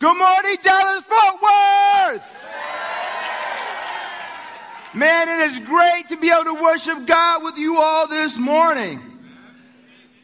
[0.00, 2.44] Good morning, Dallas Fort Worth.
[4.94, 9.00] Man, it is great to be able to worship God with you all this morning.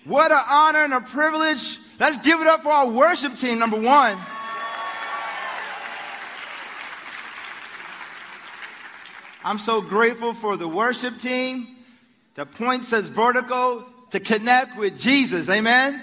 [0.04, 1.80] What an honor and a privilege.
[1.98, 4.16] Let's give it up for our worship team, number one.
[9.44, 11.66] I'm so grateful for the worship team
[12.36, 15.48] that points us vertical to connect with Jesus.
[15.50, 16.00] Amen.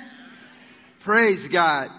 [0.99, 1.89] Praise God.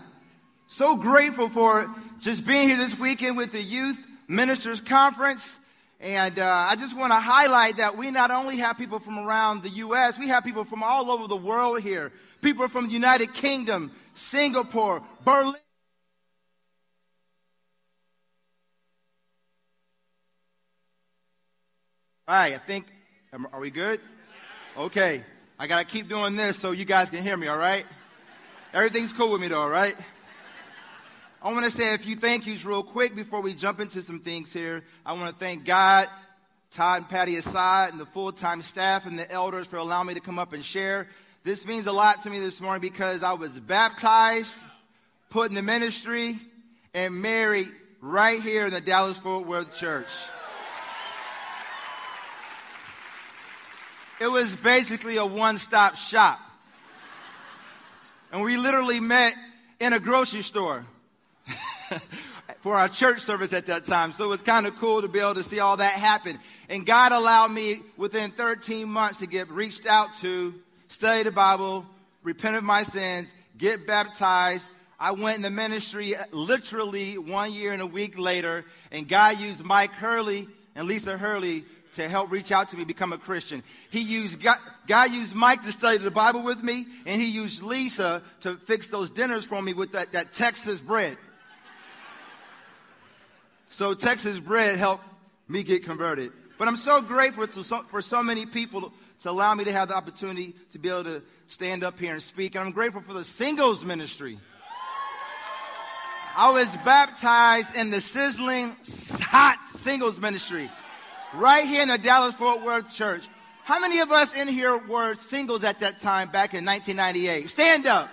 [0.73, 5.59] So grateful for just being here this weekend with the Youth Ministers Conference.
[6.01, 9.63] And uh, I just want to highlight that we not only have people from around
[9.65, 12.11] the U.S., we have people from all over the world here.
[12.41, 15.57] People from the United Kingdom, Singapore, Berlin.
[22.27, 22.87] Right, I think,
[23.53, 24.01] are we good?
[24.79, 25.23] Okay.
[25.59, 27.85] I got to keep doing this so you guys can hear me, all right?
[28.73, 29.95] Everything's cool with me, though, all right?
[31.45, 34.21] I want to say a few thank yous real quick before we jump into some
[34.21, 34.85] things here.
[35.05, 36.09] I want to thank God,
[36.71, 40.15] Todd and Patty Assad, and the full time staff and the elders for allowing me
[40.15, 41.09] to come up and share.
[41.43, 44.55] This means a lot to me this morning because I was baptized,
[45.31, 46.39] put in the ministry,
[46.95, 47.67] and married
[48.01, 50.07] right here in the Dallas Fort Worth Church.
[54.21, 56.39] It was basically a one stop shop.
[58.31, 59.35] And we literally met
[59.81, 60.87] in a grocery store
[62.61, 64.13] for our church service at that time.
[64.13, 66.39] So it was kind of cool to be able to see all that happen.
[66.69, 70.55] And God allowed me within 13 months to get reached out to,
[70.89, 71.87] study the Bible,
[72.23, 74.67] repent of my sins, get baptized.
[74.99, 79.39] I went in the ministry uh, literally one year and a week later, and God
[79.39, 81.65] used Mike Hurley and Lisa Hurley
[81.95, 83.63] to help reach out to me become a Christian.
[83.91, 84.57] He used God,
[84.87, 88.89] God, used Mike to study the Bible with me, and he used Lisa to fix
[88.89, 91.19] those dinners for me with that, that Texas bread.
[93.73, 95.05] So Texas bread helped
[95.49, 96.31] me get converted.
[96.59, 99.97] But I'm so grateful so, for so many people to allow me to have the
[99.97, 102.55] opportunity to be able to stand up here and speak.
[102.55, 104.39] And I'm grateful for the singles ministry.
[106.37, 108.77] I was baptized in the sizzling
[109.23, 110.71] hot singles ministry
[111.35, 113.27] right here in the Dallas Fort Worth church.
[113.65, 117.49] How many of us in here were singles at that time back in 1998?
[117.49, 118.11] Stand up.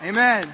[0.00, 0.48] Amen.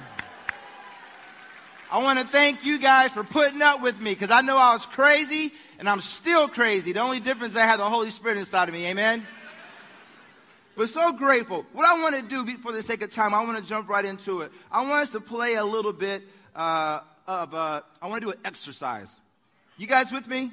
[1.91, 4.73] I want to thank you guys for putting up with me because I know I
[4.73, 6.93] was crazy and I'm still crazy.
[6.93, 8.87] The only difference is I have the Holy Spirit inside of me.
[8.87, 9.25] Amen.
[10.75, 11.65] But so grateful.
[11.73, 14.03] What I want to do for the sake of time, I want to jump right
[14.03, 14.51] into it.
[14.71, 16.23] I want us to play a little bit
[16.55, 19.13] uh, of, uh, I want to do an exercise.
[19.77, 20.51] You guys with me?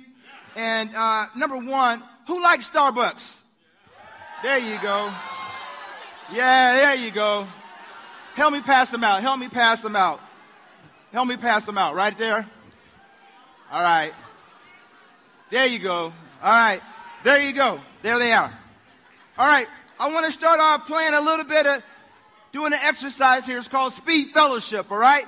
[0.55, 3.41] And uh, number one, who likes Starbucks?
[4.43, 5.11] There you go.
[6.33, 7.49] Yeah, there you go.
[8.35, 9.23] Help me pass them out.
[9.23, 10.21] Help me pass them out.
[11.13, 11.95] Help me pass them out.
[11.95, 12.47] Right there.
[13.71, 14.15] All right.
[15.51, 16.05] There you go.
[16.05, 16.13] All
[16.43, 16.81] right.
[17.23, 17.81] There you go.
[18.01, 18.51] There they are.
[19.37, 19.67] All right.
[20.01, 21.83] I want to start off playing a little bit of
[22.51, 23.59] doing an exercise here.
[23.59, 24.91] It's called Speed Fellowship.
[24.91, 25.27] All right.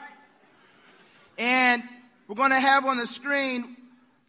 [1.36, 1.82] And
[2.28, 3.76] we're going to have on the screen,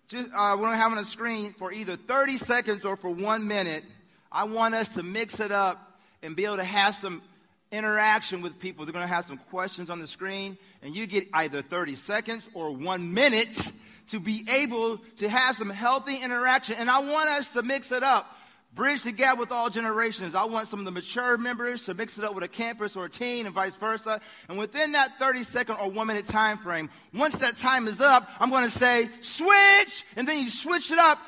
[0.10, 3.10] just, uh, we're going to have on the screen for either 30 seconds or for
[3.10, 3.86] one minute.
[4.30, 7.22] I want us to mix it up and be able to have some
[7.72, 8.86] interaction with people.
[8.86, 12.48] They're going to have some questions on the screen, and you get either 30 seconds
[12.54, 13.72] or one minute
[14.10, 16.76] to be able to have some healthy interaction.
[16.78, 18.36] And I want us to mix it up
[18.76, 20.36] bridge the gap with all generations.
[20.36, 23.06] I want some of the mature members to mix it up with a campus or
[23.06, 24.20] a teen and vice versa.
[24.50, 28.30] And within that 30 second or one minute time frame, once that time is up,
[28.40, 31.20] I'm going to say switch, and then you switch it up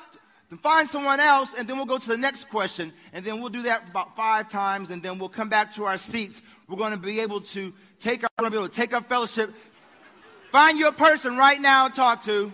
[0.50, 3.50] to find someone else, and then we'll go to the next question, and then we'll
[3.50, 6.42] do that about five times, and then we'll come back to our seats.
[6.68, 8.94] We're going to be able to take our, we're going to be able to take
[8.94, 9.54] our fellowship.
[10.52, 12.52] Find your person right now talk to.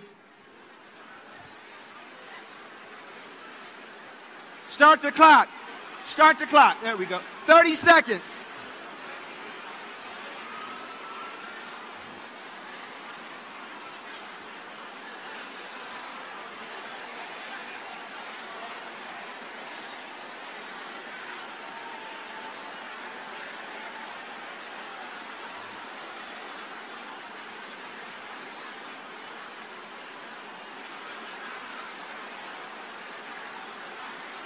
[4.70, 5.50] Start the clock.
[6.06, 6.78] Start the clock.
[6.82, 7.20] There we go.
[7.46, 8.43] 30 seconds.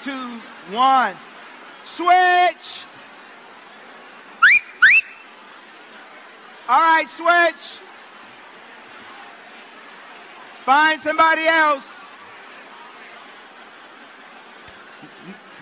[0.04, 0.42] two,
[0.72, 1.16] one.
[1.84, 2.84] Switch!
[6.70, 7.80] All right, switch.
[10.66, 11.96] Find somebody else.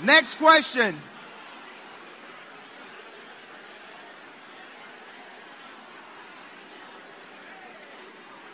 [0.04, 1.00] Next question.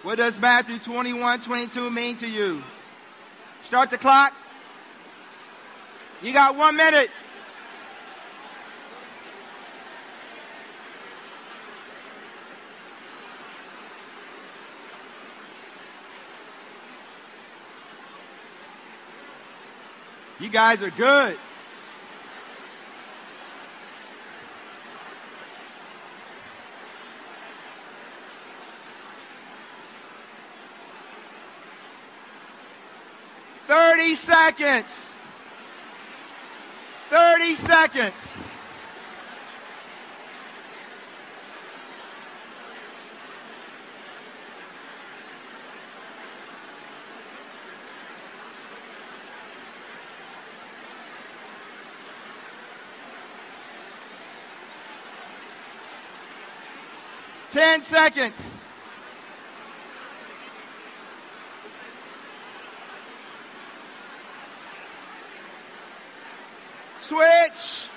[0.04, 2.62] What does Matthew 21 22 mean to you?
[3.63, 4.33] Start the clock.
[6.21, 7.09] You got one minute.
[20.39, 21.38] You guys are good.
[33.68, 35.11] Thirty seconds.
[37.42, 38.52] Thirty seconds.
[57.50, 58.61] Ten seconds.
[67.12, 67.90] Switch.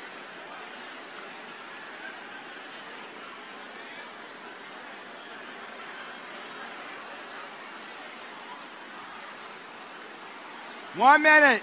[10.96, 11.62] One minute.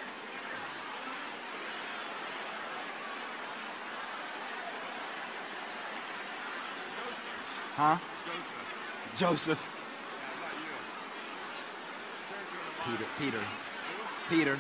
[6.96, 7.28] Joseph.
[7.76, 7.98] Huh?
[8.24, 8.56] Joseph.
[9.18, 9.62] Joseph.
[12.88, 13.06] Yeah, you.
[13.20, 13.42] Peter.
[14.30, 14.56] Peter.
[14.56, 14.60] Peter.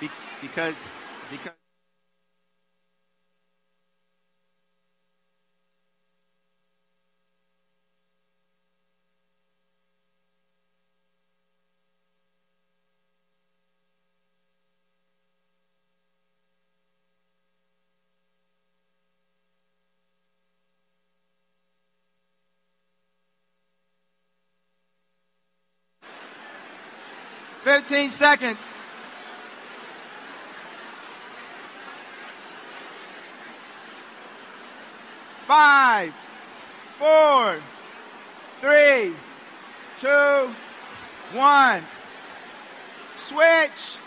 [0.00, 0.74] Be- because
[27.64, 28.58] because Fifteen seconds.
[35.46, 36.14] Five,
[36.98, 37.60] four,
[38.60, 39.14] three,
[40.00, 40.54] two,
[41.32, 41.82] one.
[43.16, 43.98] Switch.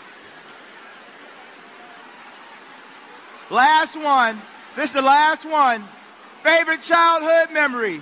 [3.50, 4.40] Last one.
[4.74, 5.84] This is the last one.
[6.42, 8.00] Favorite childhood memory.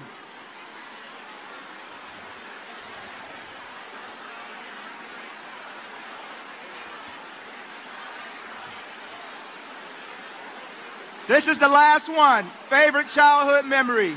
[11.29, 12.47] This is the last one.
[12.71, 14.17] Favorite childhood memory.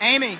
[0.00, 0.38] Amy.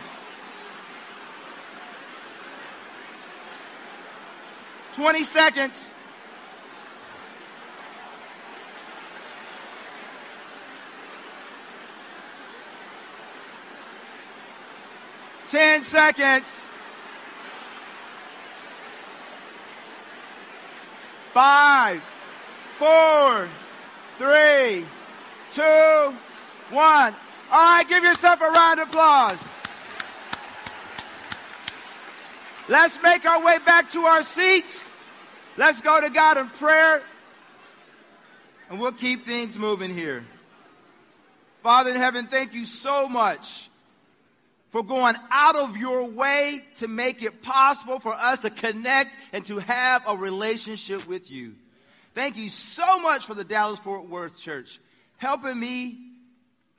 [4.95, 5.93] Twenty seconds.
[15.53, 16.67] Ten seconds.
[21.35, 22.03] Five,
[22.79, 23.51] four,
[24.17, 24.87] three,
[25.53, 26.17] two,
[26.71, 27.15] one.
[27.51, 29.45] All right, give yourself a round of applause.
[32.71, 34.95] Let's make our way back to our seats.
[35.59, 37.03] Let's go to God in prayer.
[38.71, 40.25] And we'll keep things moving here.
[41.63, 43.69] Father in heaven, thank you so much
[44.73, 49.45] for going out of your way to make it possible for us to connect and
[49.47, 51.55] to have a relationship with you.
[52.15, 54.81] Thank you so much for the Dallas Fort Worth Church,
[55.19, 55.99] helping me,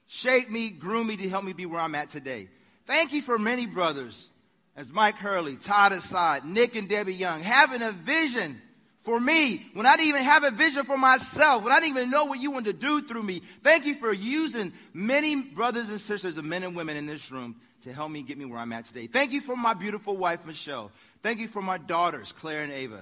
[0.08, 2.50] shape me, groom me to help me be where I'm at today.
[2.88, 4.30] Thank you for many brothers,
[4.76, 8.60] as Mike Hurley, Todd Assad, Nick and Debbie Young, having a vision
[9.04, 12.10] for me when I didn't even have a vision for myself, when I didn't even
[12.10, 13.44] know what you wanted to do through me.
[13.62, 17.56] Thank you for using many brothers and sisters of men and women in this room
[17.84, 19.08] to help me get me where I'm at today.
[19.08, 20.92] Thank you for my beautiful wife, Michelle.
[21.22, 23.02] Thank you for my daughters, Claire and Ava.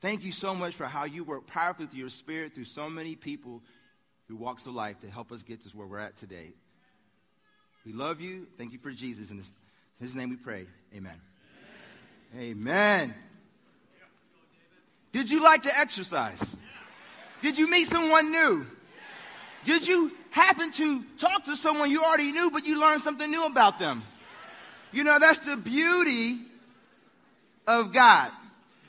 [0.00, 3.16] Thank you so much for how you work powerfully through your spirit through so many
[3.16, 3.62] people
[4.26, 6.52] through walks of life to help us get to where we're at today.
[7.84, 8.46] We love you.
[8.56, 9.30] Thank you for Jesus.
[9.30, 9.42] In
[9.98, 10.66] his, name we pray.
[10.94, 11.12] Amen.
[12.36, 12.50] Amen.
[12.50, 13.14] Amen.
[15.12, 16.56] Did you like to exercise?
[17.40, 18.66] Did you meet someone new?
[19.64, 23.46] Did you happen to talk to someone you already knew, but you learned something new
[23.46, 24.02] about them?
[24.92, 26.38] You know, that's the beauty
[27.66, 28.30] of God.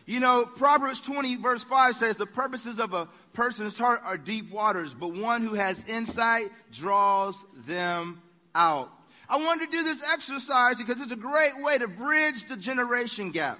[0.05, 4.49] You know, Proverbs 20, verse 5 says, The purposes of a person's heart are deep
[4.51, 8.21] waters, but one who has insight draws them
[8.55, 8.89] out.
[9.29, 13.29] I wanted to do this exercise because it's a great way to bridge the generation
[13.29, 13.59] gap.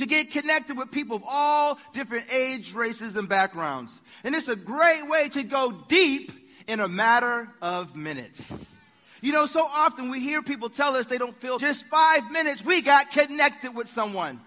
[0.00, 4.00] To get connected with people of all different age, races, and backgrounds.
[4.24, 6.32] And it's a great way to go deep
[6.66, 8.74] in a matter of minutes.
[9.20, 12.64] You know, so often we hear people tell us they don't feel just five minutes,
[12.64, 14.40] we got connected with someone.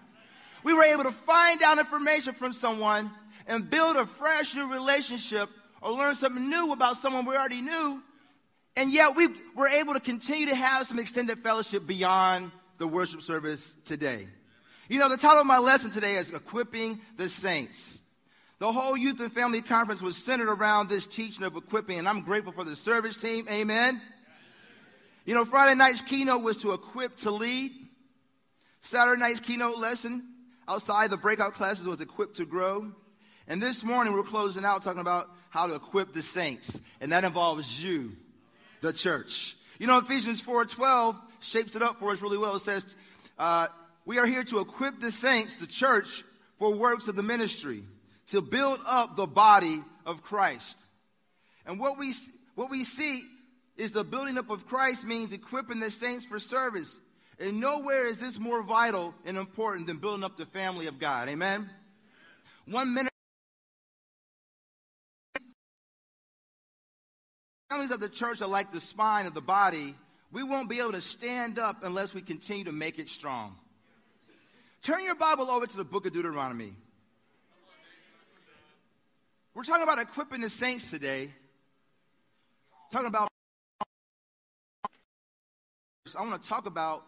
[0.64, 3.12] We were able to find out information from someone
[3.46, 5.48] and build a fresh new relationship
[5.80, 8.02] or learn something new about someone we already knew
[8.76, 13.22] and yet we were able to continue to have some extended fellowship beyond the worship
[13.22, 14.26] service today.
[14.86, 18.00] You know, the title of my lesson today is Equipping the Saints.
[18.58, 22.20] The whole youth and family conference was centered around this teaching of equipping, and I'm
[22.20, 23.48] grateful for the service team.
[23.48, 23.98] Amen.
[25.24, 27.72] You know, Friday night's keynote was to equip to lead.
[28.82, 30.22] Saturday night's keynote lesson
[30.68, 32.92] outside the breakout classes was equipped to grow.
[33.48, 37.24] And this morning we're closing out talking about how to equip the saints, and that
[37.24, 38.12] involves you
[38.82, 39.56] the church.
[39.78, 42.56] You know, Ephesians 4.12 shapes it up for us really well.
[42.56, 42.84] It says,
[43.38, 43.68] uh,
[44.04, 46.24] we are here to equip the saints, the church,
[46.58, 47.82] for works of the ministry,
[48.28, 50.78] to build up the body of Christ.
[51.66, 52.14] And what we,
[52.54, 53.22] what we see
[53.76, 56.98] is the building up of Christ means equipping the saints for service.
[57.38, 61.28] And nowhere is this more vital and important than building up the family of God.
[61.28, 61.68] Amen?
[62.66, 63.10] One minute.
[67.74, 69.96] families of the church are like the spine of the body.
[70.30, 73.56] We won't be able to stand up unless we continue to make it strong.
[74.84, 76.74] Turn your Bible over to the book of Deuteronomy.
[79.54, 81.32] We're talking about equipping the saints today.
[82.92, 83.28] Talking about
[86.14, 87.02] I want to talk about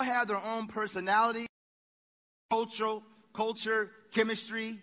[0.00, 1.46] have their own personality,
[2.50, 3.02] cultural,
[3.32, 4.78] culture, chemistry,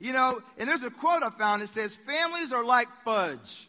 [0.00, 3.68] you know, and there's a quote I found that says, Families are like fudge.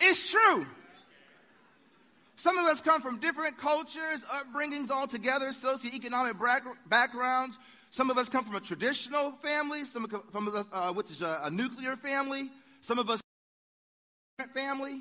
[0.00, 0.66] It's true.
[2.36, 6.36] Some of us come from different cultures, upbringings altogether, socioeconomic
[6.86, 7.58] backgrounds.
[7.90, 11.40] Some of us come from a traditional family, some of us, uh, which is a,
[11.44, 12.50] a nuclear family.
[12.82, 13.20] Some of us,
[14.54, 15.00] family,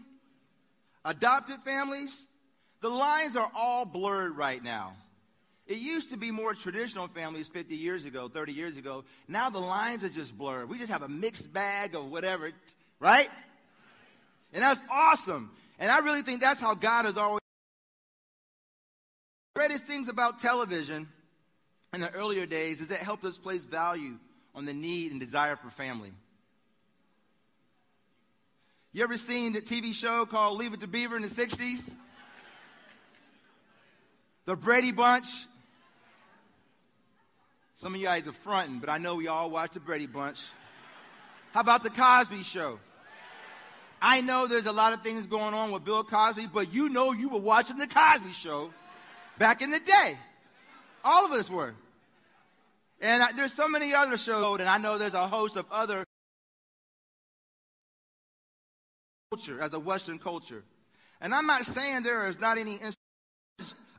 [1.03, 2.25] adopted families.
[2.81, 4.95] The lines are all blurred right now.
[5.67, 9.03] It used to be more traditional families 50 years ago, 30 years ago.
[9.27, 10.69] Now the lines are just blurred.
[10.69, 12.51] We just have a mixed bag of whatever,
[12.99, 13.29] right?
[14.55, 15.51] And that's awesome.
[15.79, 17.41] And I really think that's how God has always.
[19.53, 21.09] The greatest things about television
[21.93, 24.17] in the earlier days is it helped us place value
[24.55, 26.13] on the need and desire for family.
[28.93, 31.93] You ever seen the TV show called Leave It to Beaver in the 60s?
[34.45, 35.27] The Brady Bunch.
[37.75, 40.45] Some of you guys are fronting, but I know we all watch the Brady Bunch.
[41.51, 42.79] How about the Cosby Show?
[44.01, 47.11] I know there's a lot of things going on with Bill Cosby, but you know
[47.11, 48.71] you were watching the Cosby Show
[49.37, 50.17] back in the day.
[51.03, 51.73] All of us were.
[53.01, 56.03] And I, there's so many other shows, and I know there's a host of other
[59.31, 60.63] culture as a Western culture.
[61.21, 62.79] And I'm not saying there is not any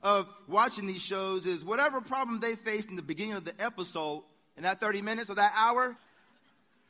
[0.03, 4.23] of watching these shows is whatever problem they faced in the beginning of the episode,
[4.57, 5.97] in that 30 minutes or that hour,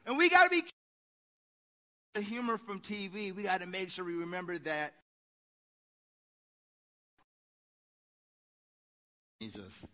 [0.06, 0.62] and we got to be
[2.16, 3.34] the humor from TV.
[3.34, 4.94] We got to make sure we remember that.
[9.42, 9.86] Jesus.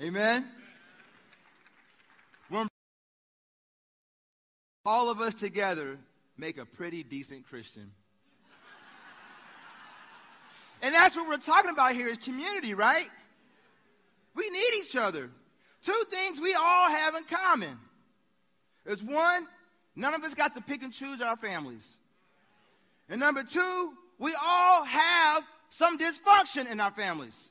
[0.00, 0.46] Amen.
[4.84, 5.98] All of us together
[6.36, 7.90] make a pretty decent Christian.
[10.82, 13.08] And that's what we're talking about here is community, right?
[14.34, 15.30] We need each other.
[15.84, 17.78] Two things we all have in common.
[18.86, 19.46] Is one,
[19.94, 21.86] none of us got to pick and choose our families.
[23.08, 27.48] And number two, we all have some dysfunction in our families.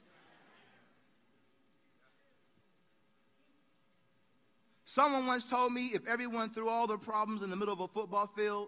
[4.85, 7.87] Someone once told me if everyone threw all their problems in the middle of a
[7.87, 8.67] football field,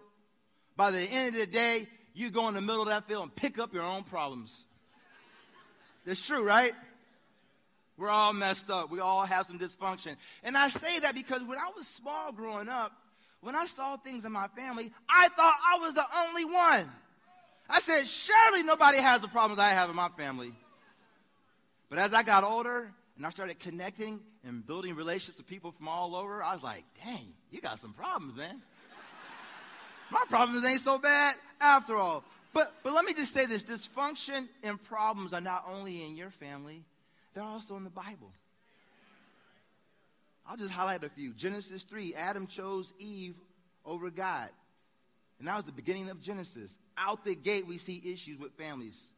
[0.76, 3.36] by the end of the day, you go in the middle of that field and
[3.36, 4.56] pick up your own problems.
[6.06, 6.72] That's true, right?
[7.96, 8.90] We're all messed up.
[8.90, 10.16] We all have some dysfunction.
[10.42, 12.92] And I say that because when I was small growing up,
[13.44, 16.90] when I saw things in my family, I thought I was the only one.
[17.68, 20.52] I said, surely nobody has the problems I have in my family.
[21.90, 25.88] But as I got older and I started connecting and building relationships with people from
[25.88, 28.62] all over, I was like, dang, you got some problems, man.
[30.10, 32.24] My problems ain't so bad after all.
[32.54, 36.30] But, but let me just say this dysfunction and problems are not only in your
[36.30, 36.82] family,
[37.34, 38.32] they're also in the Bible.
[40.46, 41.32] I'll just highlight a few.
[41.32, 43.34] Genesis 3, Adam chose Eve
[43.84, 44.50] over God.
[45.38, 46.76] And that was the beginning of Genesis.
[46.96, 49.10] Out the gate, we see issues with families.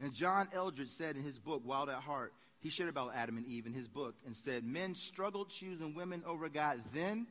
[0.00, 3.46] And John Eldredge said in his book, Wild at Heart, he shared about Adam and
[3.46, 7.26] Eve in his book and said, Men struggled choosing women over God then,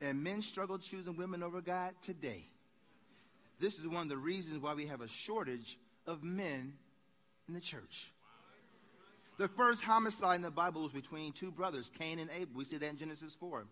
[0.00, 2.44] and men struggle choosing women over God today.
[3.60, 6.74] This is one of the reasons why we have a shortage of men
[7.48, 8.11] in the church.
[9.38, 12.54] The first homicide in the Bible was between two brothers, Cain and Abel.
[12.54, 13.66] We see that in Genesis 4.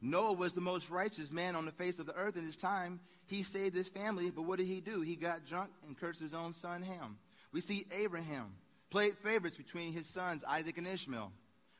[0.00, 3.00] Noah was the most righteous man on the face of the earth in his time.
[3.26, 5.00] He saved his family, but what did he do?
[5.00, 7.18] He got drunk and cursed his own son Ham.
[7.52, 8.54] We see Abraham
[8.90, 11.32] played favorites between his sons Isaac and Ishmael.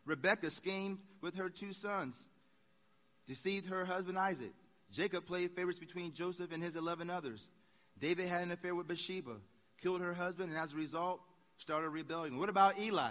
[0.04, 2.16] Rebekah schemed with her two sons,
[3.26, 4.52] deceived her husband Isaac.
[4.90, 7.48] Jacob played favorites between Joseph and his 11 others.
[7.98, 9.36] David had an affair with Bathsheba,
[9.82, 11.20] killed her husband, and as a result,
[11.58, 12.38] started rebellion.
[12.38, 13.10] What about Eli?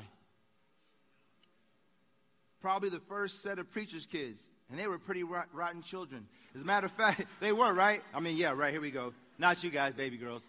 [2.62, 6.28] Probably the first set of preacher's kids, and they were pretty rot- rotten children.
[6.56, 8.02] As a matter of fact, they were, right?
[8.14, 9.14] I mean, yeah, right, here we go.
[9.38, 10.42] Not you guys, baby girls.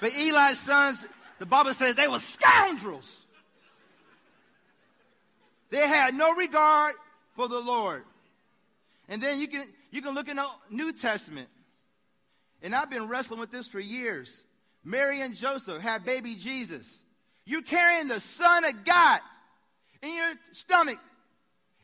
[0.00, 1.06] But Eli's sons,
[1.38, 3.24] the Bible says they were scoundrels.
[5.70, 6.94] They had no regard
[7.36, 8.02] for the Lord.
[9.08, 11.48] And then you can, you can look in the New Testament.
[12.62, 14.44] And I've been wrestling with this for years.
[14.84, 16.86] Mary and Joseph had baby Jesus.
[17.44, 19.20] You're carrying the Son of God
[20.02, 20.98] in your stomach.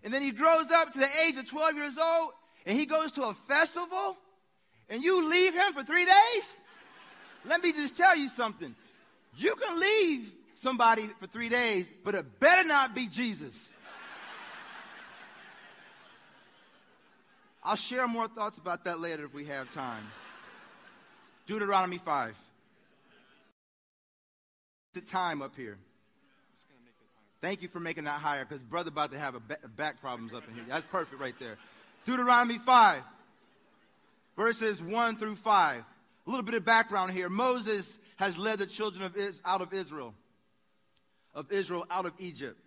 [0.02, 2.30] And then he grows up to the age of 12 years old
[2.66, 4.16] and he goes to a festival
[4.88, 6.56] and you leave him for three days?
[7.44, 8.74] Let me just tell you something.
[9.36, 13.70] You can leave somebody for three days, but it better not be Jesus.
[17.62, 20.04] I'll share more thoughts about that later if we have time.
[21.46, 22.36] Deuteronomy 5.
[24.94, 25.78] The time up here.
[27.40, 30.48] Thank you for making that higher because brother about to have a back problems up
[30.48, 30.64] in here.
[30.66, 31.56] That's perfect right there.
[32.04, 33.02] Deuteronomy 5,
[34.36, 35.84] verses 1 through 5.
[36.26, 37.28] A little bit of background here.
[37.28, 40.14] Moses has led the children of Is- out of Israel,
[41.34, 42.58] of Israel out of Egypt.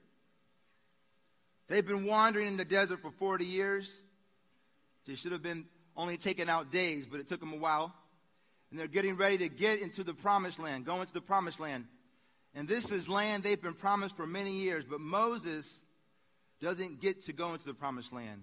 [1.67, 3.91] They've been wandering in the desert for 40 years.
[5.05, 5.65] They should have been
[5.97, 7.93] only taken out days, but it took them a while.
[8.69, 11.87] And they're getting ready to get into the promised land, go into the promised land.
[12.53, 15.81] And this is land they've been promised for many years, but Moses
[16.61, 18.41] doesn't get to go into the promised land.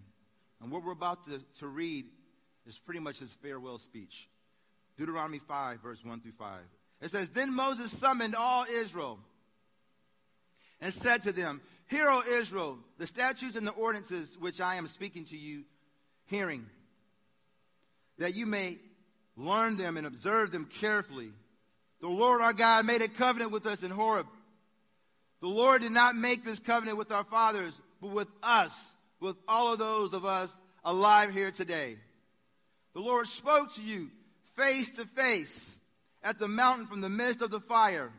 [0.60, 2.06] And what we're about to, to read
[2.66, 4.28] is pretty much his farewell speech.
[4.96, 6.60] Deuteronomy 5, verse 1 through 5.
[7.00, 9.18] It says, Then Moses summoned all Israel
[10.80, 14.88] and said to them, Hear, O Israel, the statutes and the ordinances which I am
[14.88, 15.64] speaking to you,
[16.26, 16.66] hearing,
[18.18, 18.76] that you may
[19.36, 21.30] learn them and observe them carefully.
[22.00, 24.26] The Lord our God made a covenant with us in Horeb.
[25.40, 29.72] The Lord did not make this covenant with our fathers, but with us, with all
[29.72, 30.50] of those of us
[30.84, 31.96] alive here today.
[32.94, 34.10] The Lord spoke to you
[34.56, 35.80] face to face
[36.22, 38.10] at the mountain from the midst of the fire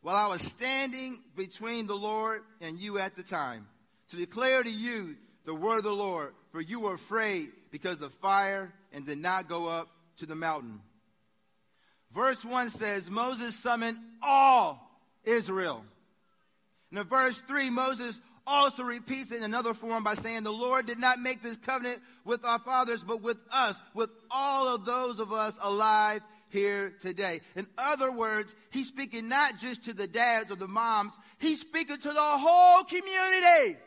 [0.00, 3.66] while I was standing between the Lord and you at the time
[4.08, 8.00] to declare to you the word of the Lord, for you were afraid because of
[8.00, 10.80] the fire and did not go up to the mountain.
[12.14, 14.90] Verse 1 says, Moses summoned all
[15.24, 15.84] Israel.
[16.90, 20.98] In verse 3, Moses also repeats it in another form by saying, The Lord did
[20.98, 25.32] not make this covenant with our fathers, but with us, with all of those of
[25.32, 27.40] us alive here today.
[27.56, 31.98] In other words, he's speaking not just to the dads or the moms, he's speaking
[31.98, 33.78] to the whole community.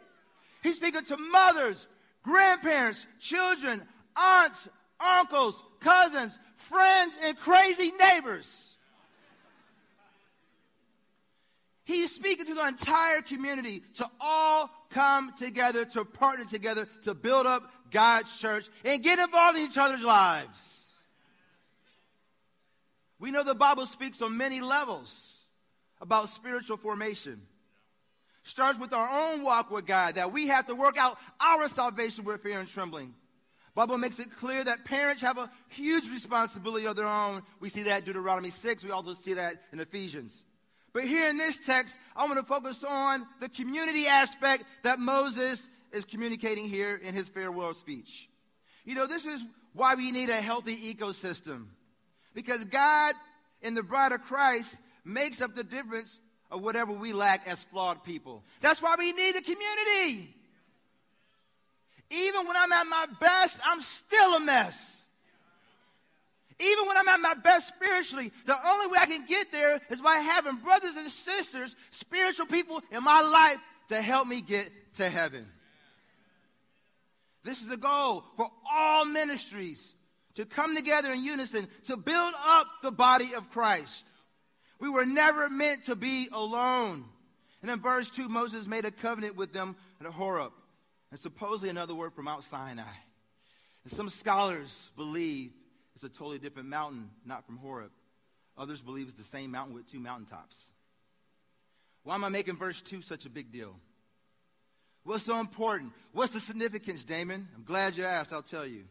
[0.64, 1.88] He's speaking to mothers,
[2.24, 3.84] grandparents, children,
[4.18, 4.68] aunts,
[5.00, 8.76] uncles, cousins, friends, and crazy neighbors.
[11.84, 17.46] He's speaking to the entire community to all come together, to partner together, to build
[17.46, 20.90] up God's church and get involved in each other's lives.
[23.20, 25.32] We know the Bible speaks on many levels
[26.02, 27.42] about spiritual formation.
[28.44, 32.26] Starts with our own walk with God, that we have to work out our salvation
[32.26, 33.14] with fear and trembling.
[33.76, 37.44] Bible makes it clear that parents have a huge responsibility of their own.
[37.60, 38.84] We see that in Deuteronomy 6.
[38.84, 40.46] We also see that in Ephesians.
[40.94, 45.68] But here in this text, I want to focus on the community aspect that Moses
[45.92, 48.30] is communicating here in his farewell speech.
[48.86, 51.66] You know, this is why we need a healthy ecosystem.
[52.34, 53.14] Because God
[53.62, 58.06] in the bride of Christ makes up the difference of whatever we lack as flawed
[58.06, 58.46] people.
[58.62, 60.34] That's why we need the community.
[62.16, 65.04] Even when I'm at my best, I'm still a mess.
[66.60, 70.00] Even when I'm at my best spiritually, the only way I can get there is
[70.00, 75.10] by having brothers and sisters, spiritual people in my life to help me get to
[75.10, 75.46] heaven.
[77.44, 79.94] This is the goal for all ministries
[80.36, 84.08] to come together in unison to build up the body of Christ.
[84.80, 87.06] We were never meant to be alone.
[87.62, 90.52] And in verse 2, Moses made a covenant with them at Horeb,
[91.12, 92.84] and supposedly another word from Mount Sinai.
[93.84, 95.52] And some scholars believe
[95.96, 97.92] it's a totally different mountain, not from Horeb.
[98.58, 100.62] Others believe it's the same mountain with two mountaintops.
[102.04, 103.76] Why am I making verse 2 such a big deal?
[105.04, 105.94] What's so important?
[106.14, 107.48] What's the significance, Damon?
[107.56, 108.84] I'm glad you asked, I'll tell you.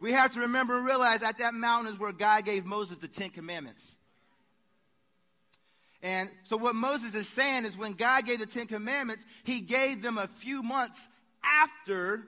[0.00, 3.08] We have to remember and realize that that mountain is where God gave Moses the
[3.08, 3.96] Ten Commandments.
[6.02, 10.02] And so, what Moses is saying is when God gave the Ten Commandments, he gave
[10.02, 11.08] them a few months
[11.42, 12.22] after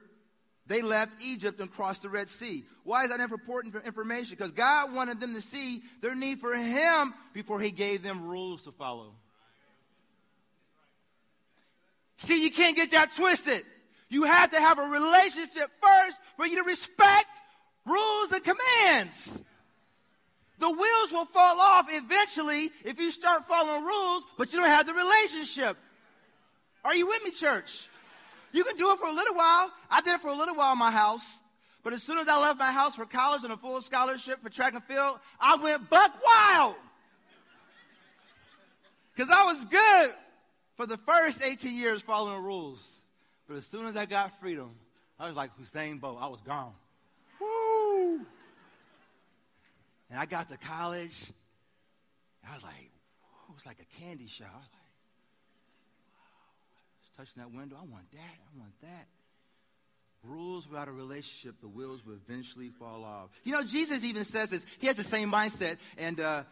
[0.69, 2.65] they left Egypt and crossed the Red Sea.
[2.85, 4.37] Why is that important for information?
[4.37, 8.63] Because God wanted them to see their need for Him before He gave them rules
[8.63, 9.15] to follow.
[12.19, 13.63] See, you can't get that twisted.
[14.11, 17.27] You have to have a relationship first for you to respect
[17.87, 19.41] rules and commands.
[20.59, 24.87] The wheels will fall off eventually if you start following rules, but you don't have
[24.87, 25.77] the relationship.
[26.85, 27.89] Are you with me, church?
[28.53, 29.71] You can do it for a little while.
[29.91, 31.39] I did it for a little while in my house.
[31.85, 34.51] But as soon as I left my house for college and a full scholarship for
[34.51, 36.75] track and field, I went buck wild.
[39.15, 40.11] Because I was good
[40.77, 42.81] for the first 18 years following rules.
[43.49, 44.71] But as soon as I got freedom,
[45.19, 46.19] I was like Usain Bolt.
[46.21, 46.73] I was gone.
[47.41, 48.21] Woo!
[50.11, 51.33] And I got to college.
[52.49, 54.49] I was like, it was like a candy shop.
[54.53, 54.83] I was like,
[56.15, 56.39] wow.
[56.87, 57.77] I was touching that window.
[57.77, 58.19] I want that.
[58.19, 59.07] I want that.
[60.25, 63.31] Rules without a relationship, the wheels will eventually fall off.
[63.45, 64.67] You know, Jesus even says this.
[64.79, 65.77] He has the same mindset.
[65.97, 66.43] And uh,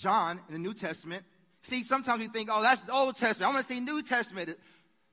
[0.00, 1.24] John in the New Testament.
[1.62, 3.50] See, sometimes we think, oh, that's the Old Testament.
[3.50, 4.56] I want to see New Testament.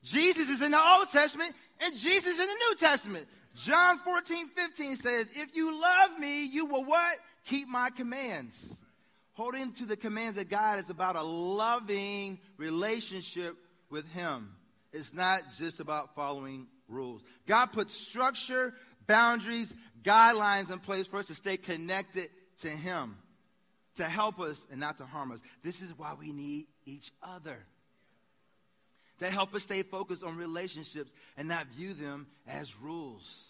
[0.02, 3.26] Jesus is in the Old Testament, and Jesus in the New Testament.
[3.54, 7.18] John 14, 15 says, If you love me, you will what?
[7.48, 8.74] Keep my commands.
[9.32, 13.56] Holding to the commands of God is about a loving relationship
[13.88, 14.50] with Him.
[14.92, 17.22] It's not just about following rules.
[17.46, 18.74] God puts structure,
[19.06, 22.28] boundaries, guidelines in place for us to stay connected
[22.60, 23.16] to Him,
[23.96, 25.40] to help us and not to harm us.
[25.62, 27.64] This is why we need each other.
[29.20, 33.46] To help us stay focused on relationships and not view them as rules.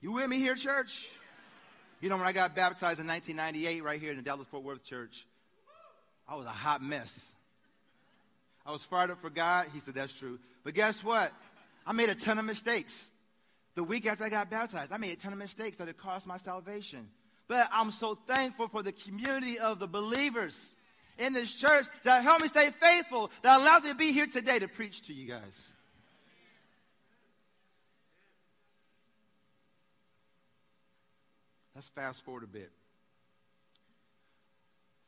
[0.00, 1.08] You with me here, church?
[2.02, 4.82] You know, when I got baptized in 1998 right here in the Dallas Fort Worth
[4.82, 5.24] church,
[6.28, 7.16] I was a hot mess.
[8.66, 9.68] I was fired up for God.
[9.72, 10.40] He said, That's true.
[10.64, 11.32] But guess what?
[11.86, 13.08] I made a ton of mistakes.
[13.76, 16.26] The week after I got baptized, I made a ton of mistakes that had cost
[16.26, 17.08] my salvation.
[17.46, 20.58] But I'm so thankful for the community of the believers
[21.18, 24.58] in this church that helped me stay faithful, that allows me to be here today
[24.58, 25.72] to preach to you guys.
[31.74, 32.70] Let's fast forward a bit.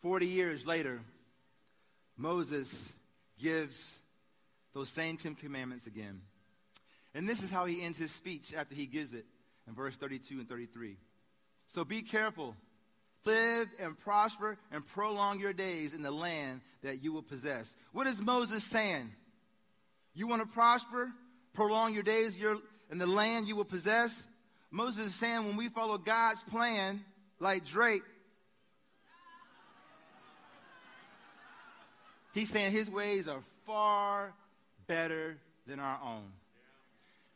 [0.02, 1.00] 40 years later,
[2.16, 2.92] Moses
[3.38, 3.94] gives
[4.72, 6.20] those same Ten Commandments again.
[7.14, 9.24] And this is how he ends his speech after he gives it
[9.68, 10.96] in verse 32 and 33.
[11.66, 12.54] So be careful,
[13.24, 17.74] live and prosper and prolong your days in the land that you will possess.
[17.92, 19.10] What is Moses saying?
[20.14, 21.10] You want to prosper,
[21.54, 22.36] prolong your days
[22.90, 24.28] in the land you will possess?
[24.70, 27.04] Moses is saying when we follow God's plan,
[27.38, 28.02] like Drake,
[32.32, 34.32] he's saying his ways are far
[34.86, 36.32] better than our own.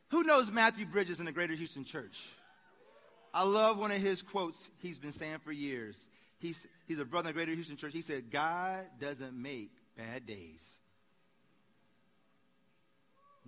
[0.08, 2.28] Who knows Matthew Bridges in the Greater Houston Church?
[3.32, 5.96] I love one of his quotes he's been saying for years.
[6.38, 7.92] He's, he's a brother in the Greater Houston Church.
[7.92, 10.60] He said, God doesn't make bad days.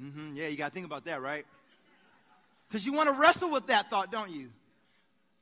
[0.01, 0.37] Mm-hmm.
[0.37, 1.45] Yeah, you got to think about that, right?
[2.71, 4.51] Because you want to wrestle with that thought, don't you?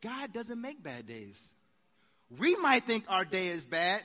[0.01, 1.37] God doesn't make bad days.
[2.39, 4.03] We might think our day is bad.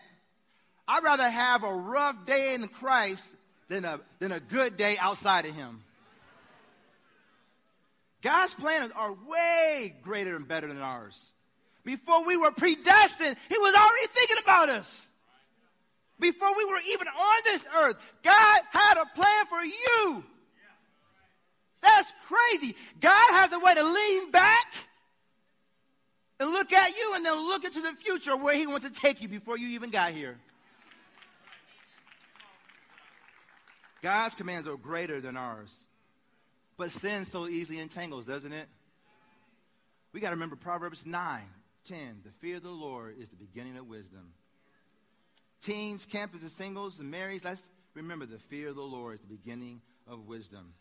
[0.88, 3.24] I'd rather have a rough day in Christ
[3.70, 5.82] than a, than a good day outside of Him.
[8.22, 11.32] God's plans are way greater and better than ours.
[11.86, 15.08] Before we were predestined, He was already thinking about us.
[16.20, 20.24] Before we were even on this earth, God had a plan for you.
[21.82, 22.76] That's crazy.
[23.00, 24.68] God has a way to lean back
[26.40, 29.22] and look at you and then look into the future where He wants to take
[29.22, 30.38] you before you even got here.
[34.02, 35.74] God's commands are greater than ours.
[36.76, 38.68] But sin so easily entangles, doesn't it?
[40.12, 41.42] We got to remember Proverbs 9
[41.86, 41.98] 10.
[42.24, 44.34] The fear of the Lord is the beginning of wisdom.
[45.62, 47.62] Teens, campus, and singles, and marrieds, let's
[47.94, 50.74] Remember, the fear of the Lord is the beginning of wisdom.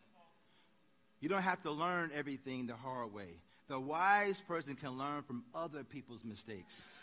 [1.22, 3.28] You don't have to learn everything the hard way.
[3.68, 6.98] The wise person can learn from other people's mistakes.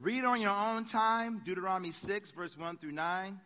[0.00, 3.38] Read on your own time, Deuteronomy 6, verse 1 through 9.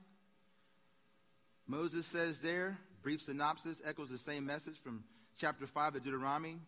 [1.66, 5.02] Moses says there, brief synopsis, echoes the same message from
[5.36, 6.60] chapter 5 of Deuteronomy.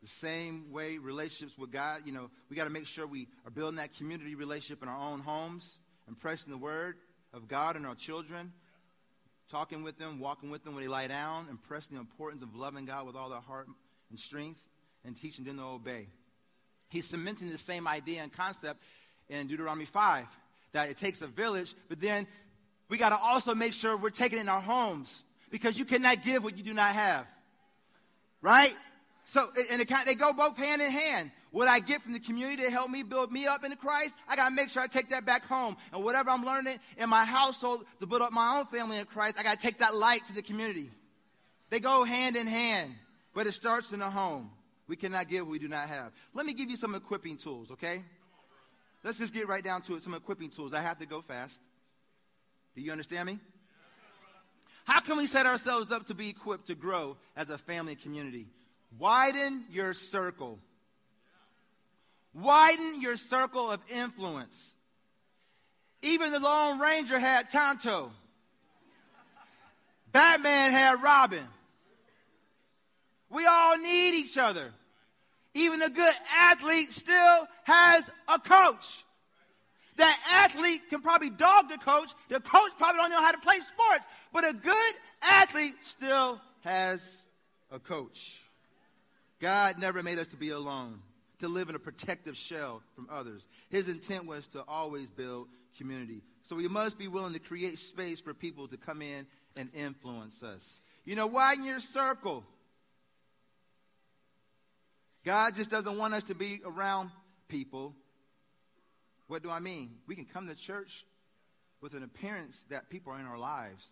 [0.00, 3.50] The same way relationships with God, you know, we got to make sure we are
[3.50, 6.96] building that community relationship in our own homes, impressing the word
[7.34, 8.54] of God in our children,
[9.50, 12.86] talking with them, walking with them when they lie down, impressing the importance of loving
[12.86, 13.68] God with all their heart
[14.10, 14.60] and strength,
[15.04, 16.06] and teaching them to obey.
[16.88, 18.82] He's cementing the same idea and concept
[19.28, 20.26] in Deuteronomy 5
[20.72, 22.26] that it takes a village, but then
[22.88, 26.22] we got to also make sure we're taking it in our homes because you cannot
[26.22, 27.26] give what you do not have.
[28.40, 28.74] Right?
[29.24, 31.30] So, and it, they go both hand in hand.
[31.52, 34.36] What I get from the community to help me build me up into Christ, I
[34.36, 35.76] got to make sure I take that back home.
[35.92, 39.36] And whatever I'm learning in my household to build up my own family in Christ,
[39.38, 40.90] I got to take that light to the community.
[41.68, 42.92] They go hand in hand,
[43.34, 44.50] but it starts in the home.
[44.88, 46.12] We cannot give what we do not have.
[46.32, 48.02] Let me give you some equipping tools, okay?
[49.04, 50.02] Let's just get right down to it.
[50.02, 50.72] Some equipping tools.
[50.72, 51.60] I have to go fast.
[52.74, 53.38] Do you understand me?
[54.84, 58.00] How can we set ourselves up to be equipped to grow as a family and
[58.00, 58.46] community?
[58.98, 60.58] Widen your circle.
[62.34, 64.74] Widen your circle of influence.
[66.02, 68.10] Even the Lone Ranger had Tonto.
[70.10, 71.44] Batman had Robin.
[73.30, 74.72] We all need each other.
[75.54, 79.04] Even a good athlete still has a coach.
[79.96, 82.12] That athlete can probably dog the coach.
[82.28, 84.04] The coach probably don't know how to play sports.
[84.32, 87.22] But a good athlete still has
[87.70, 88.40] a coach.
[89.40, 91.00] God never made us to be alone,
[91.42, 93.46] to live in a protective shell from others.
[93.68, 96.22] His intent was to always build community.
[96.48, 99.26] So we must be willing to create space for people to come in
[99.56, 100.80] and influence us.
[101.04, 102.44] You know, widen your circle.
[105.24, 107.10] God just doesn't want us to be around
[107.48, 107.94] people.
[109.26, 109.96] What do I mean?
[110.06, 111.04] We can come to church
[111.80, 113.84] with an appearance that people are in our lives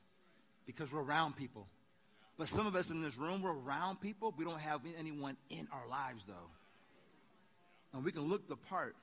[0.66, 1.66] because we're around people.
[2.38, 4.32] But some of us in this room, we're around people.
[4.36, 6.50] We don't have anyone in our lives, though.
[7.92, 8.96] And we can look the part.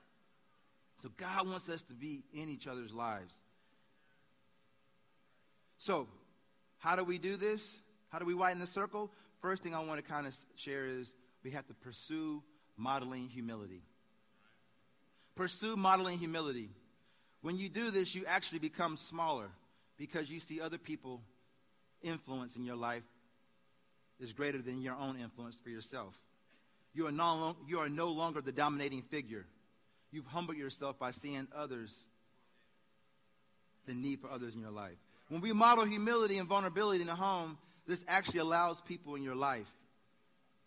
[1.02, 3.34] So God wants us to be in each other's lives.
[5.78, 6.08] So,
[6.78, 7.76] how do we do this?
[8.08, 9.10] How do we widen the circle?
[9.40, 11.12] First thing I want to kind of share is
[11.44, 12.42] we have to pursue
[12.76, 13.82] modeling humility.
[15.36, 16.70] Pursue modeling humility.
[17.42, 19.48] When you do this, you actually become smaller
[19.96, 21.22] because you see other people
[22.02, 23.04] influence in your life
[24.18, 26.16] is greater than your own influence for yourself.
[26.94, 29.46] You are, no, you are no longer the dominating figure.
[30.10, 32.06] You've humbled yourself by seeing others,
[33.86, 34.96] the need for others in your life.
[35.28, 39.34] When we model humility and vulnerability in the home, this actually allows people in your
[39.34, 39.70] life.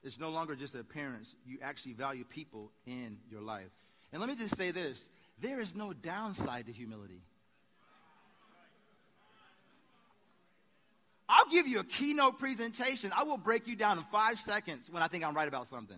[0.03, 1.35] It's no longer just an appearance.
[1.45, 3.69] You actually value people in your life.
[4.11, 7.21] And let me just say this there is no downside to humility.
[11.27, 13.11] I'll give you a keynote presentation.
[13.15, 15.97] I will break you down in five seconds when I think I'm right about something.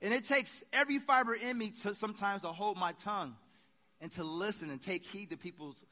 [0.00, 3.34] And it takes every fiber in me to sometimes to hold my tongue
[4.00, 5.84] and to listen and take heed to people's,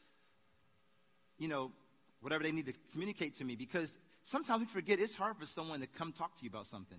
[1.39, 1.73] you know,
[2.21, 5.81] whatever they need to communicate to me because sometimes we forget it's hard for someone
[5.81, 6.99] to come talk to you about something.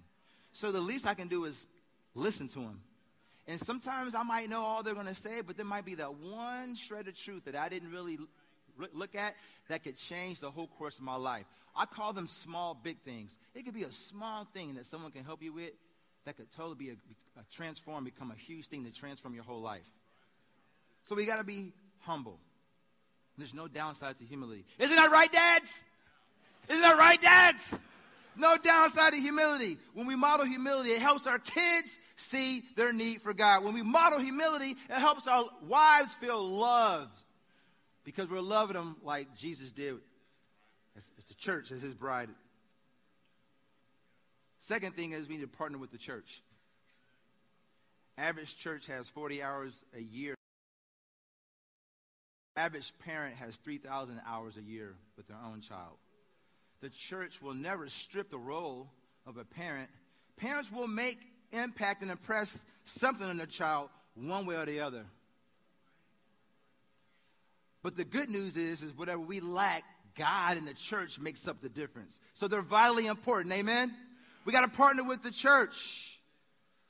[0.51, 1.67] So the least I can do is
[2.13, 2.81] listen to them.
[3.47, 6.13] And sometimes I might know all they're going to say, but there might be that
[6.15, 8.17] one shred of truth that I didn't really
[8.93, 9.35] look at
[9.69, 11.45] that could change the whole course of my life.
[11.75, 13.31] I call them small, big things.
[13.55, 15.71] It could be a small thing that someone can help you with
[16.27, 19.61] that could totally be a, a transform, become a huge thing to transform your whole
[19.61, 19.87] life.
[21.05, 22.37] So we got to be humble.
[23.37, 24.65] There's no downside to humility.
[24.77, 25.83] Isn't that right, dads?
[26.67, 27.79] Isn't that right, dads?
[28.35, 29.77] No downside to humility.
[29.93, 33.63] When we model humility, it helps our kids see their need for God.
[33.63, 37.23] When we model humility, it helps our wives feel loved
[38.03, 39.95] because we're loving them like Jesus did
[40.97, 42.29] as, as the church, as his bride.
[44.67, 46.41] Second thing is we need to partner with the church.
[48.17, 50.35] Average church has 40 hours a year.
[52.57, 55.95] Average parent has 3,000 hours a year with their own child.
[56.81, 58.89] The church will never strip the role
[59.25, 59.89] of a parent.
[60.35, 61.19] Parents will make
[61.53, 65.05] impact and impress something on their child one way or the other.
[67.83, 69.83] But the good news is, is whatever we lack,
[70.17, 72.19] God and the church makes up the difference.
[72.33, 73.53] So they're vitally important.
[73.53, 73.95] Amen?
[74.47, 76.21] We got to partner with the church.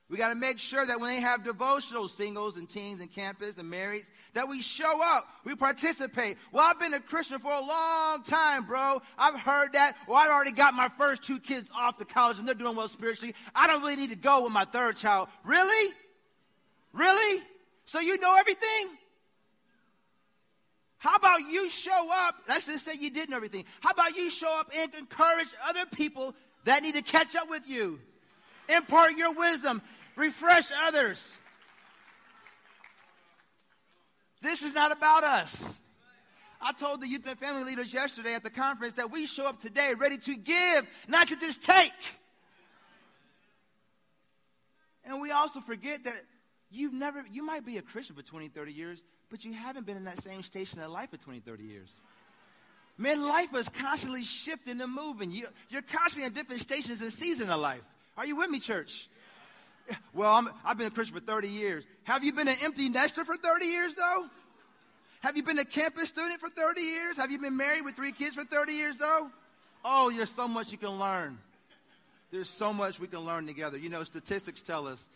[0.09, 3.57] We got to make sure that when they have devotional singles and teens and campus
[3.57, 6.37] and marrieds, that we show up, we participate.
[6.51, 9.01] Well, I've been a Christian for a long time, bro.
[9.17, 9.95] I've heard that.
[10.07, 12.89] Well, I already got my first two kids off to college and they're doing well
[12.89, 13.33] spiritually.
[13.55, 15.27] I don't really need to go with my third child.
[15.43, 15.93] Really?
[16.93, 17.41] Really?
[17.85, 18.87] So you know everything?
[20.99, 22.35] How about you show up?
[22.47, 23.65] Let's just say you didn't know everything.
[23.79, 26.35] How about you show up and encourage other people
[26.67, 27.99] that need to catch up with you?
[28.69, 29.81] Impart your wisdom.
[30.15, 31.37] Refresh others.
[34.41, 35.79] This is not about us.
[36.61, 39.61] I told the youth and family leaders yesterday at the conference that we show up
[39.61, 41.91] today ready to give, not to just take.
[45.03, 46.21] And we also forget that
[46.69, 49.97] you've never, you might be a Christian for 20, 30 years, but you haven't been
[49.97, 51.93] in that same station in life for 20, 30 years.
[52.97, 55.31] Man, life is constantly shifting and moving.
[55.31, 57.81] You, are constantly in different stations and seasons of life.
[58.17, 59.07] Are you with me, church?
[60.13, 60.31] Well,
[60.65, 61.85] i have been a Christian for 30 years.
[62.03, 64.25] Have you been an empty nester for 30 years, though?
[65.21, 67.17] Have you been a campus student for 30 years?
[67.17, 69.29] Have you been married with three kids for 30 years, though?
[69.85, 71.37] Oh, there's so much you can learn.
[72.31, 73.77] There's so much we can learn together.
[73.77, 75.07] You know, statistics tell us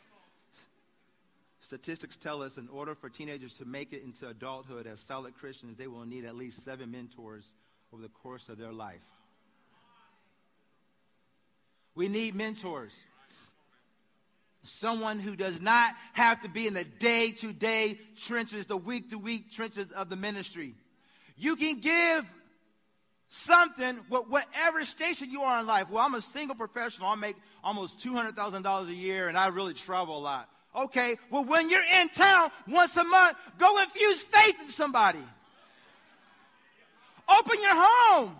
[1.71, 5.77] Statistics tell us in order for teenagers to make it into adulthood as solid Christians,
[5.77, 7.53] they will need at least seven mentors
[7.93, 9.03] over the course of their life.
[11.93, 12.97] We need mentors.
[14.63, 19.09] Someone who does not have to be in the day to day trenches, the week
[19.09, 20.75] to week trenches of the ministry.
[21.35, 22.29] You can give
[23.27, 25.89] something, whatever station you are in life.
[25.89, 27.09] Well, I'm a single professional.
[27.09, 30.49] I make almost $200,000 a year and I really travel a lot.
[30.73, 35.19] Okay, well, when you're in town once a month, go infuse faith in somebody.
[37.39, 38.35] Open your home.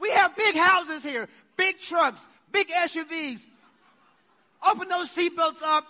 [0.00, 2.20] We have big houses here, big trucks,
[2.52, 3.40] big SUVs.
[4.66, 5.84] Open those seatbelts up,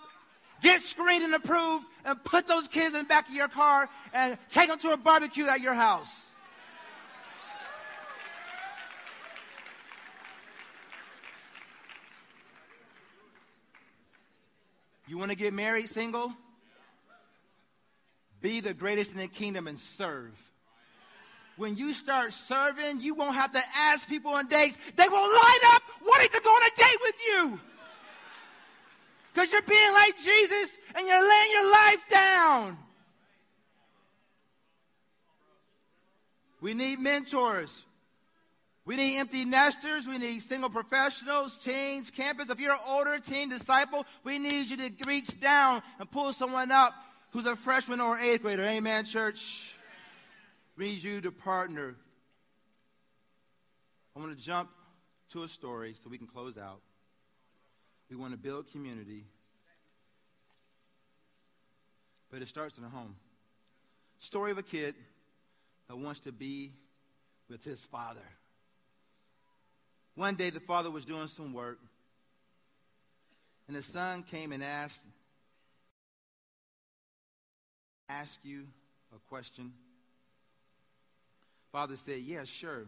[0.61, 4.37] get screened and approved, and put those kids in the back of your car and
[4.49, 6.27] take them to a barbecue at your house.
[15.07, 16.33] You want to get married single?
[18.41, 20.37] Be the greatest in the kingdom and serve.
[21.59, 24.77] When you start serving, you won't have to ask people on dates.
[24.95, 27.59] They will line up wanting to go on a date with you.
[29.33, 32.77] Because you're being like Jesus and you're laying your life down.
[36.61, 37.83] We need mentors.
[38.85, 40.07] We need empty nesters.
[40.07, 42.49] We need single professionals, teens, campus.
[42.49, 46.71] If you're an older teen disciple, we need you to reach down and pull someone
[46.71, 46.93] up
[47.31, 48.63] who's a freshman or eighth grader.
[48.63, 49.73] Amen, church.
[50.79, 51.93] We need you to partner.
[54.15, 54.69] I want to jump
[55.33, 56.79] to a story so we can close out.
[58.09, 59.25] We want to build community,
[62.31, 63.17] but it starts in the home.
[64.19, 64.95] Story of a kid
[65.89, 66.71] that wants to be
[67.49, 68.25] with his father.
[70.15, 71.79] One day the father was doing some work,
[73.67, 75.03] and the son came and asked,
[78.07, 78.65] ask you
[79.13, 79.73] a question.
[81.71, 82.85] Father said, Yeah, sure.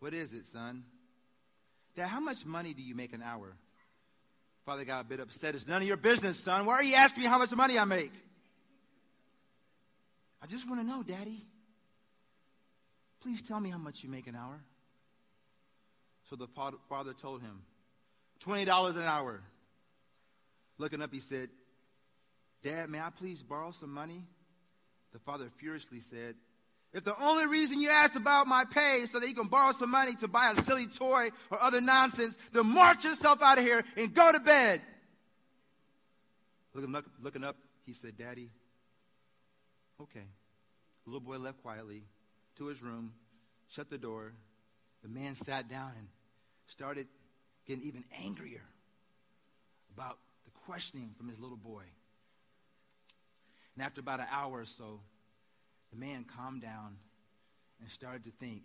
[0.00, 0.84] What is it, son?
[1.94, 3.54] Dad, how much money do you make an hour?
[4.66, 5.54] Father got a bit upset.
[5.54, 6.66] It's none of your business, son.
[6.66, 8.12] Why are you asking me how much money I make?
[10.42, 11.46] I just want to know, Daddy.
[13.22, 14.60] Please tell me how much you make an hour.
[16.28, 17.62] So the father told him,
[18.44, 19.40] $20 an hour.
[20.78, 21.48] Looking up, he said,
[22.62, 24.24] Dad, may I please borrow some money?
[25.12, 26.34] The father furiously said,
[26.96, 29.72] If the only reason you asked about my pay is so that you can borrow
[29.72, 33.64] some money to buy a silly toy or other nonsense, then march yourself out of
[33.64, 34.80] here and go to bed.
[36.72, 38.48] Looking up, looking up he said, Daddy,
[40.00, 40.24] okay.
[41.04, 42.02] The little boy left quietly
[42.56, 43.12] to his room,
[43.68, 44.32] shut the door.
[45.02, 46.08] The man sat down and
[46.66, 47.08] started
[47.66, 48.64] getting even angrier
[49.94, 50.16] about
[50.46, 51.82] the questioning from his little boy.
[53.74, 55.00] And after about an hour or so,
[55.96, 56.96] the man calmed down
[57.80, 58.62] and started to think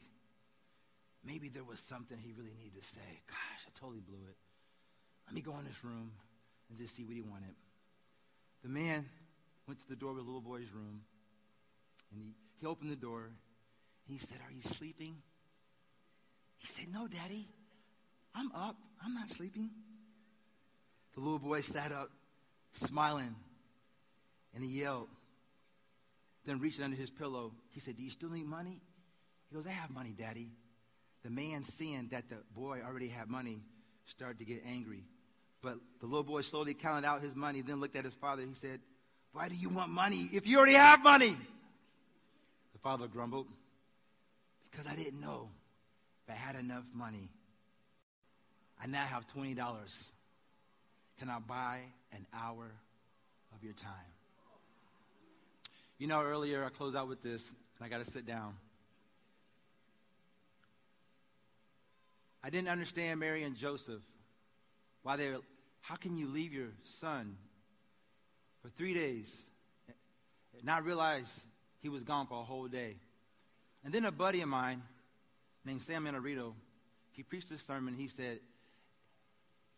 [1.23, 3.21] maybe there was something he really needed to say.
[3.27, 4.35] Gosh, I totally blew it.
[5.27, 6.11] Let me go in this room
[6.69, 7.55] and just see what he wanted.
[8.63, 9.05] The man
[9.67, 11.01] went to the door of the little boy's room
[12.11, 13.29] and he, he opened the door.
[14.07, 15.15] He said, Are you sleeping?
[16.57, 17.47] He said, No, Daddy.
[18.33, 18.77] I'm up.
[19.03, 19.69] I'm not sleeping.
[21.15, 22.09] The little boy sat up,
[22.71, 23.35] smiling,
[24.53, 25.09] and he yelled.
[26.45, 27.51] Then reaching under his pillow.
[27.69, 28.81] He said, Do you still need money?
[29.49, 30.49] He goes, I have money, Daddy.
[31.23, 33.61] The man, seeing that the boy already had money,
[34.05, 35.03] started to get angry.
[35.61, 38.41] But the little boy slowly counted out his money, then looked at his father.
[38.41, 38.79] He said,
[39.33, 41.37] Why do you want money if you already have money?
[42.73, 43.47] The father grumbled,
[44.71, 45.49] Because I didn't know
[46.25, 47.29] if I had enough money.
[48.83, 49.55] I now have $20.
[51.19, 51.81] Can I buy
[52.13, 52.71] an hour
[53.53, 54.10] of your time?
[56.01, 57.47] You know, earlier I closed out with this,
[57.77, 58.55] and I got to sit down.
[62.43, 64.01] I didn't understand Mary and Joseph.
[65.03, 65.41] Why they were,
[65.81, 67.37] how can you leave your son
[68.63, 69.31] for three days
[70.55, 71.39] and not realize
[71.83, 72.95] he was gone for a whole day?
[73.85, 74.81] And then a buddy of mine
[75.65, 76.55] named Sam Inarito,
[77.11, 77.93] he preached this sermon.
[77.93, 78.39] He said,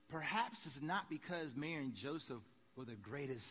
[0.10, 2.40] perhaps it's not because Mary and Joseph
[2.78, 3.46] were the greatest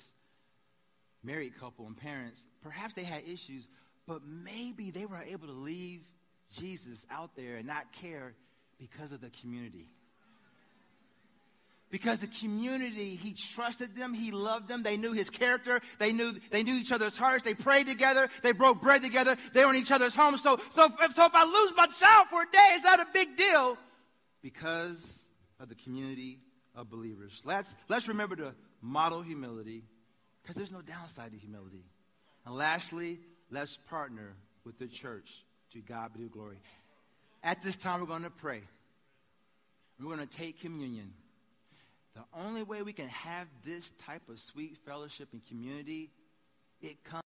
[1.23, 2.45] married couple and parents.
[2.63, 3.67] Perhaps they had issues,
[4.07, 6.03] but maybe they were able to leave
[6.55, 8.35] Jesus out there and not care
[8.79, 9.89] because of the community.
[11.91, 16.35] Because the community, he trusted them, he loved them, they knew his character, they knew
[16.51, 19.77] they knew each other's hearts, they prayed together, they broke bread together, they were in
[19.77, 20.43] each other's homes.
[20.43, 23.37] So, so, if, so if I lose myself for a day, is that a big
[23.37, 23.77] deal?
[24.41, 24.97] Because
[25.61, 26.39] of the community
[26.75, 27.43] of believers.
[27.45, 29.85] Let's let's remember to model humility,
[30.43, 31.85] because there's no downside to humility.
[32.45, 33.21] And lastly,
[33.51, 34.35] let's partner
[34.65, 36.59] with the church to God be the glory.
[37.43, 38.63] At this time, we're going to pray.
[40.01, 41.13] We're going to take communion.
[42.15, 46.11] The only way we can have this type of sweet fellowship and community,
[46.81, 47.23] it comes.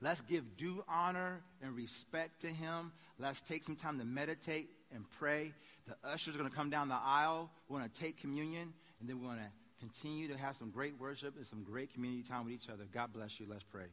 [0.00, 2.92] Let's give due honor and respect to him.
[3.18, 5.54] Let's take some time to meditate and pray.
[5.86, 7.50] The ushers are going to come down the aisle.
[7.68, 9.50] We're going to take communion, and then we're going to
[9.84, 12.84] continue to have some great worship and some great community time with each other.
[12.92, 13.46] God bless you.
[13.48, 13.86] Let's pray.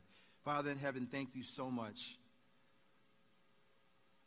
[0.46, 2.18] Father in heaven, thank you so much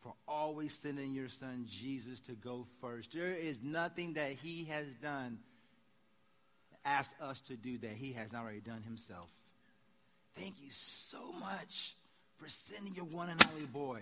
[0.02, 3.12] for always sending your son Jesus to go first.
[3.14, 5.38] There is nothing that he has done,
[6.84, 9.30] asked us to do that he has not already done himself.
[10.36, 11.96] Thank you so much
[12.36, 14.00] for sending your one and only boy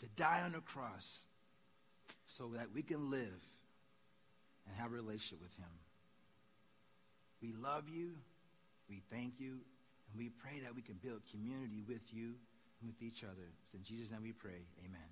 [0.00, 1.24] to die on the cross
[2.26, 3.51] so that we can live
[4.72, 5.68] and have a relationship with him.
[7.42, 8.12] We love you,
[8.88, 9.60] we thank you,
[10.08, 12.34] and we pray that we can build community with you
[12.84, 13.44] with each other.
[13.64, 14.64] It's in Jesus' name we pray.
[14.84, 15.11] Amen.